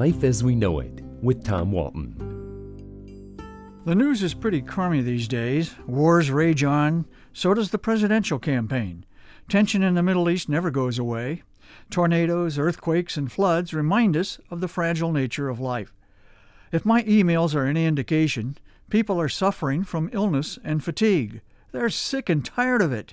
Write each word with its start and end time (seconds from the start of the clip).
Life 0.00 0.24
as 0.24 0.42
We 0.42 0.54
Know 0.54 0.78
It 0.78 1.02
with 1.20 1.44
Tom 1.44 1.72
Walton. 1.72 2.16
The 3.84 3.94
news 3.94 4.22
is 4.22 4.32
pretty 4.32 4.62
crummy 4.62 5.02
these 5.02 5.28
days. 5.28 5.74
Wars 5.86 6.30
rage 6.30 6.64
on, 6.64 7.04
so 7.34 7.52
does 7.52 7.70
the 7.70 7.76
presidential 7.76 8.38
campaign. 8.38 9.04
Tension 9.46 9.82
in 9.82 9.96
the 9.96 10.02
Middle 10.02 10.30
East 10.30 10.48
never 10.48 10.70
goes 10.70 10.98
away. 10.98 11.42
Tornadoes, 11.90 12.58
earthquakes, 12.58 13.18
and 13.18 13.30
floods 13.30 13.74
remind 13.74 14.16
us 14.16 14.40
of 14.50 14.62
the 14.62 14.68
fragile 14.68 15.12
nature 15.12 15.50
of 15.50 15.60
life. 15.60 15.92
If 16.72 16.86
my 16.86 17.02
emails 17.02 17.54
are 17.54 17.66
any 17.66 17.84
indication, 17.84 18.56
people 18.88 19.20
are 19.20 19.28
suffering 19.28 19.84
from 19.84 20.08
illness 20.14 20.58
and 20.64 20.82
fatigue. 20.82 21.42
They're 21.72 21.90
sick 21.90 22.30
and 22.30 22.42
tired 22.42 22.80
of 22.80 22.90
it. 22.90 23.12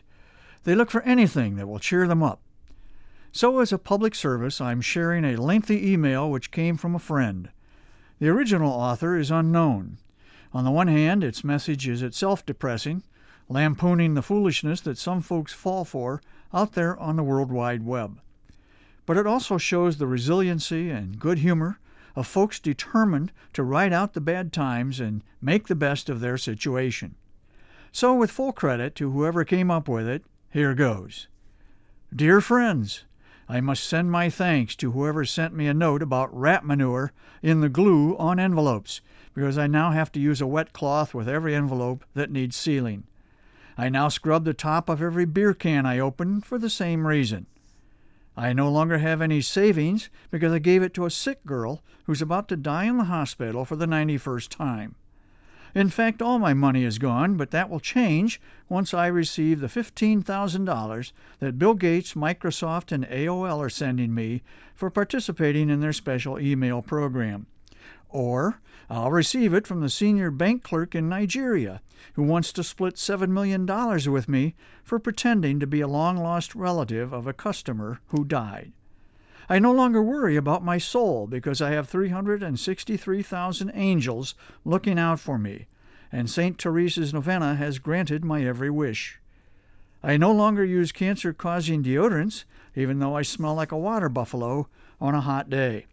They 0.63 0.73
look 0.73 0.89
for 0.89 1.01
anything 1.01 1.57
that 1.57 1.67
will 1.67 1.79
cheer 1.79 2.07
them 2.07 2.23
up. 2.23 2.39
So, 3.31 3.59
as 3.59 3.71
a 3.71 3.77
public 3.77 4.15
service, 4.15 4.59
I'm 4.59 4.81
sharing 4.81 5.23
a 5.25 5.35
lengthy 5.35 5.91
email 5.91 6.29
which 6.29 6.51
came 6.51 6.77
from 6.77 6.95
a 6.95 6.99
friend. 6.99 7.49
The 8.19 8.29
original 8.29 8.71
author 8.71 9.15
is 9.15 9.29
unknown. 9.29 9.97
On 10.53 10.63
the 10.63 10.71
one 10.71 10.87
hand, 10.87 11.23
its 11.23 11.43
message 11.43 11.87
is 11.87 12.01
itself 12.01 12.45
depressing, 12.45 13.03
lampooning 13.49 14.15
the 14.15 14.21
foolishness 14.21 14.81
that 14.81 14.97
some 14.97 15.21
folks 15.21 15.53
fall 15.53 15.85
for 15.85 16.21
out 16.53 16.73
there 16.73 16.97
on 16.99 17.15
the 17.15 17.23
World 17.23 17.51
Wide 17.51 17.85
Web. 17.85 18.19
But 19.05 19.17
it 19.17 19.27
also 19.27 19.57
shows 19.57 19.97
the 19.97 20.07
resiliency 20.07 20.89
and 20.89 21.19
good 21.19 21.39
humor 21.39 21.79
of 22.15 22.25
folks 22.25 22.59
determined 22.59 23.31
to 23.53 23.63
ride 23.63 23.93
out 23.93 24.13
the 24.13 24.21
bad 24.21 24.51
times 24.51 24.99
and 24.99 25.21
make 25.39 25.67
the 25.67 25.75
best 25.75 26.09
of 26.09 26.19
their 26.19 26.37
situation. 26.37 27.15
So, 27.91 28.15
with 28.15 28.31
full 28.31 28.51
credit 28.51 28.95
to 28.95 29.11
whoever 29.11 29.45
came 29.45 29.69
up 29.69 29.87
with 29.87 30.07
it, 30.07 30.23
here 30.49 30.73
goes. 30.73 31.27
Dear 32.13 32.41
friends, 32.41 33.05
I 33.49 33.61
must 33.61 33.83
send 33.83 34.11
my 34.11 34.29
thanks 34.29 34.75
to 34.77 34.91
whoever 34.91 35.23
sent 35.23 35.53
me 35.53 35.67
a 35.67 35.73
note 35.73 36.01
about 36.01 36.37
rat 36.37 36.65
manure 36.65 37.13
in 37.41 37.61
the 37.61 37.69
glue 37.69 38.17
on 38.17 38.39
envelopes, 38.39 38.99
because 39.33 39.57
I 39.57 39.67
now 39.67 39.91
have 39.91 40.11
to 40.13 40.19
use 40.19 40.41
a 40.41 40.47
wet 40.47 40.73
cloth 40.73 41.13
with 41.13 41.29
every 41.29 41.55
envelope 41.55 42.03
that 42.13 42.31
needs 42.31 42.57
sealing. 42.57 43.05
I 43.77 43.87
now 43.89 44.09
scrub 44.09 44.43
the 44.43 44.53
top 44.53 44.89
of 44.89 45.01
every 45.01 45.25
beer 45.25 45.53
can 45.53 45.85
I 45.85 45.99
open 45.99 46.41
for 46.41 46.57
the 46.57 46.69
same 46.69 47.07
reason. 47.07 47.45
I 48.35 48.53
no 48.53 48.69
longer 48.69 48.97
have 48.97 49.21
any 49.21 49.41
savings 49.41 50.09
because 50.29 50.51
I 50.51 50.59
gave 50.59 50.83
it 50.83 50.93
to 50.95 51.05
a 51.05 51.11
sick 51.11 51.45
girl 51.45 51.81
who's 52.05 52.21
about 52.21 52.47
to 52.49 52.57
die 52.57 52.85
in 52.85 52.97
the 52.97 53.05
hospital 53.05 53.65
for 53.65 53.75
the 53.75 53.85
91st 53.85 54.49
time. 54.49 54.95
In 55.77 55.89
fact, 55.91 56.23
all 56.23 56.39
my 56.39 56.55
money 56.55 56.83
is 56.83 56.97
gone, 56.97 57.37
but 57.37 57.51
that 57.51 57.69
will 57.69 57.79
change 57.79 58.41
once 58.67 58.95
I 58.95 59.05
receive 59.05 59.59
the 59.59 59.67
$15,000 59.67 61.11
that 61.37 61.59
Bill 61.59 61.75
Gates, 61.75 62.15
Microsoft, 62.15 62.91
and 62.91 63.05
AOL 63.05 63.59
are 63.59 63.69
sending 63.69 64.11
me 64.15 64.41
for 64.73 64.89
participating 64.89 65.69
in 65.69 65.79
their 65.79 65.93
special 65.93 66.39
email 66.39 66.81
program. 66.81 67.45
Or 68.09 68.59
I'll 68.89 69.11
receive 69.11 69.53
it 69.53 69.67
from 69.67 69.81
the 69.81 69.89
senior 69.91 70.31
bank 70.31 70.63
clerk 70.63 70.95
in 70.95 71.09
Nigeria 71.09 71.83
who 72.13 72.23
wants 72.23 72.51
to 72.53 72.63
split 72.63 72.95
$7 72.95 73.29
million 73.29 73.67
with 74.11 74.27
me 74.27 74.55
for 74.83 74.97
pretending 74.97 75.59
to 75.59 75.67
be 75.67 75.81
a 75.81 75.87
long 75.87 76.17
lost 76.17 76.55
relative 76.55 77.13
of 77.13 77.27
a 77.27 77.33
customer 77.33 77.99
who 78.07 78.25
died. 78.25 78.73
I 79.49 79.59
no 79.59 79.71
longer 79.71 80.01
worry 80.01 80.35
about 80.35 80.63
my 80.63 80.77
soul 80.77 81.25
because 81.25 81.61
I 81.61 81.71
have 81.71 81.87
363,000 81.87 83.71
angels 83.73 84.35
looking 84.65 84.99
out 84.99 85.19
for 85.19 85.37
me, 85.37 85.67
and 86.11 86.29
St. 86.29 86.57
Teresa's 86.57 87.13
novena 87.13 87.55
has 87.55 87.79
granted 87.79 88.25
my 88.25 88.43
every 88.43 88.69
wish. 88.69 89.19
I 90.03 90.17
no 90.17 90.31
longer 90.31 90.65
use 90.65 90.91
cancer 90.91 91.33
causing 91.33 91.83
deodorants, 91.83 92.43
even 92.75 92.99
though 92.99 93.15
I 93.15 93.21
smell 93.21 93.55
like 93.55 93.71
a 93.71 93.77
water 93.77 94.09
buffalo 94.09 94.67
on 94.99 95.15
a 95.15 95.21
hot 95.21 95.49
day. 95.49 95.85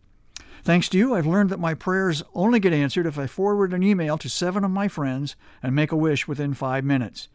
Thanks 0.64 0.88
to 0.88 0.98
you, 0.98 1.14
I've 1.14 1.26
learned 1.26 1.50
that 1.50 1.60
my 1.60 1.74
prayers 1.74 2.22
only 2.34 2.58
get 2.58 2.72
answered 2.72 3.06
if 3.06 3.18
I 3.18 3.26
forward 3.26 3.72
an 3.72 3.82
email 3.82 4.18
to 4.18 4.28
seven 4.28 4.64
of 4.64 4.70
my 4.70 4.88
friends 4.88 5.36
and 5.62 5.74
make 5.74 5.92
a 5.92 5.96
wish 5.96 6.26
within 6.26 6.54
five 6.54 6.84
minutes. 6.84 7.28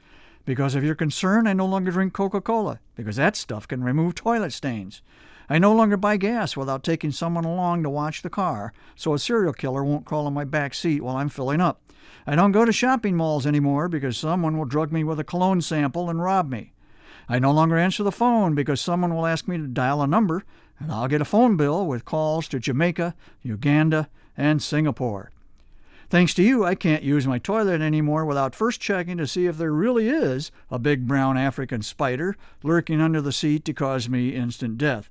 Because 0.45 0.73
of 0.73 0.83
your 0.83 0.95
concern, 0.95 1.47
I 1.47 1.53
no 1.53 1.65
longer 1.65 1.91
drink 1.91 2.11
Coca 2.11 2.41
Cola, 2.41 2.79
because 2.95 3.17
that 3.17 3.35
stuff 3.35 3.67
can 3.67 3.83
remove 3.83 4.15
toilet 4.15 4.51
stains. 4.51 5.01
I 5.49 5.57
no 5.57 5.73
longer 5.73 5.97
buy 5.97 6.17
gas 6.17 6.55
without 6.55 6.83
taking 6.83 7.11
someone 7.11 7.43
along 7.43 7.81
to 7.83 7.89
watch 7.89 8.21
the 8.21 8.29
car, 8.29 8.71
so 8.95 9.13
a 9.13 9.19
serial 9.19 9.53
killer 9.53 9.83
won't 9.83 10.05
crawl 10.05 10.27
in 10.27 10.33
my 10.33 10.43
back 10.43 10.75
seat 10.75 11.01
while 11.01 11.17
I'm 11.17 11.29
filling 11.29 11.59
up. 11.59 11.81
I 12.27 12.35
don't 12.35 12.51
go 12.51 12.65
to 12.65 12.71
shopping 12.71 13.15
malls 13.15 13.47
anymore 13.47 13.89
because 13.89 14.15
someone 14.15 14.57
will 14.57 14.65
drug 14.65 14.91
me 14.91 15.03
with 15.03 15.19
a 15.19 15.23
cologne 15.23 15.61
sample 15.61 16.09
and 16.09 16.21
rob 16.21 16.49
me. 16.49 16.73
I 17.27 17.39
no 17.39 17.51
longer 17.51 17.77
answer 17.77 18.03
the 18.03 18.11
phone 18.11 18.53
because 18.53 18.79
someone 18.79 19.15
will 19.15 19.25
ask 19.25 19.47
me 19.47 19.57
to 19.57 19.67
dial 19.67 20.03
a 20.03 20.07
number, 20.07 20.43
and 20.79 20.91
I'll 20.91 21.07
get 21.07 21.21
a 21.21 21.25
phone 21.25 21.57
bill 21.57 21.85
with 21.87 22.05
calls 22.05 22.47
to 22.49 22.59
Jamaica, 22.59 23.15
Uganda, 23.41 24.07
and 24.37 24.61
Singapore. 24.61 25.31
Thanks 26.09 26.33
to 26.35 26.43
you, 26.43 26.65
I 26.65 26.73
can't 26.73 27.03
use 27.03 27.27
my 27.27 27.37
toilet 27.37 27.81
anymore 27.81 28.25
without 28.25 28.55
first 28.55 28.81
checking 28.81 29.17
to 29.17 29.27
see 29.27 29.45
if 29.45 29.57
there 29.57 29.71
really 29.71 30.09
is 30.09 30.51
a 30.71 30.79
big 30.79 31.07
brown 31.07 31.37
African 31.37 31.83
spider 31.83 32.35
lurking 32.63 32.99
under 32.99 33.21
the 33.21 33.31
seat 33.31 33.63
to 33.65 33.73
cause 33.73 34.09
me 34.09 34.29
instant 34.29 34.77
death. 34.79 35.09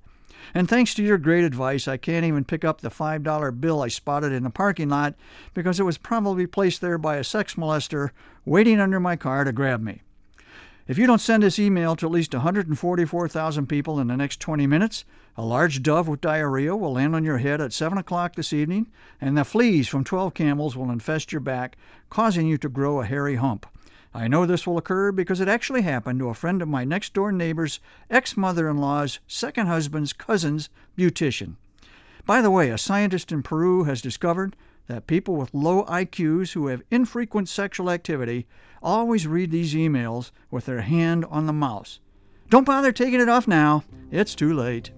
And 0.54 0.68
thanks 0.68 0.94
to 0.94 1.02
your 1.02 1.18
great 1.18 1.44
advice, 1.44 1.86
I 1.86 1.96
can't 1.96 2.24
even 2.24 2.44
pick 2.44 2.64
up 2.64 2.80
the 2.80 2.90
$5 2.90 3.60
bill 3.60 3.82
I 3.82 3.88
spotted 3.88 4.32
in 4.32 4.44
the 4.44 4.50
parking 4.50 4.88
lot 4.88 5.14
because 5.54 5.78
it 5.78 5.84
was 5.84 5.98
probably 5.98 6.46
placed 6.46 6.80
there 6.80 6.98
by 6.98 7.16
a 7.16 7.24
sex 7.24 7.54
molester 7.54 8.10
waiting 8.44 8.80
under 8.80 8.98
my 8.98 9.16
car 9.16 9.44
to 9.44 9.52
grab 9.52 9.82
me. 9.82 10.02
If 10.86 10.96
you 10.96 11.06
don't 11.06 11.20
send 11.20 11.42
this 11.42 11.58
email 11.58 11.96
to 11.96 12.06
at 12.06 12.12
least 12.12 12.32
144,000 12.32 13.66
people 13.66 14.00
in 14.00 14.06
the 14.06 14.16
next 14.16 14.40
20 14.40 14.66
minutes, 14.66 15.04
a 15.36 15.44
large 15.44 15.82
dove 15.82 16.08
with 16.08 16.22
diarrhea 16.22 16.74
will 16.74 16.94
land 16.94 17.14
on 17.14 17.24
your 17.24 17.38
head 17.38 17.60
at 17.60 17.74
7 17.74 17.98
o'clock 17.98 18.34
this 18.34 18.54
evening, 18.54 18.88
and 19.20 19.36
the 19.36 19.44
fleas 19.44 19.86
from 19.86 20.02
12 20.02 20.32
camels 20.32 20.76
will 20.76 20.90
infest 20.90 21.30
your 21.30 21.42
back, 21.42 21.76
causing 22.08 22.46
you 22.46 22.56
to 22.56 22.70
grow 22.70 23.00
a 23.00 23.04
hairy 23.04 23.36
hump. 23.36 23.66
I 24.14 24.28
know 24.28 24.46
this 24.46 24.66
will 24.66 24.78
occur 24.78 25.12
because 25.12 25.40
it 25.40 25.48
actually 25.48 25.82
happened 25.82 26.18
to 26.20 26.28
a 26.28 26.34
friend 26.34 26.62
of 26.62 26.68
my 26.68 26.84
next 26.84 27.12
door 27.12 27.30
neighbor's 27.30 27.80
ex 28.10 28.36
mother 28.36 28.68
in 28.68 28.78
law's 28.78 29.20
second 29.26 29.66
husband's 29.66 30.12
cousin's 30.12 30.70
beautician. 30.96 31.56
By 32.26 32.42
the 32.42 32.50
way, 32.50 32.70
a 32.70 32.78
scientist 32.78 33.32
in 33.32 33.42
Peru 33.42 33.84
has 33.84 34.02
discovered 34.02 34.56
that 34.86 35.06
people 35.06 35.36
with 35.36 35.54
low 35.54 35.84
IQs 35.84 36.52
who 36.52 36.66
have 36.66 36.82
infrequent 36.90 37.48
sexual 37.48 37.90
activity 37.90 38.46
always 38.82 39.26
read 39.26 39.50
these 39.50 39.74
emails 39.74 40.30
with 40.50 40.66
their 40.66 40.80
hand 40.80 41.24
on 41.26 41.46
the 41.46 41.52
mouse. 41.52 42.00
Don't 42.48 42.64
bother 42.64 42.92
taking 42.92 43.20
it 43.20 43.28
off 43.28 43.46
now, 43.46 43.84
it's 44.10 44.34
too 44.34 44.54
late. 44.54 44.90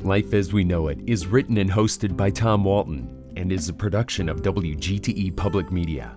Life 0.00 0.32
as 0.32 0.52
We 0.52 0.64
Know 0.64 0.88
It 0.88 1.00
is 1.06 1.26
written 1.26 1.58
and 1.58 1.70
hosted 1.70 2.16
by 2.16 2.30
Tom 2.30 2.64
Walton 2.64 3.32
and 3.36 3.52
is 3.52 3.68
a 3.68 3.74
production 3.74 4.28
of 4.28 4.42
WGTE 4.42 5.36
Public 5.36 5.70
Media. 5.70 6.16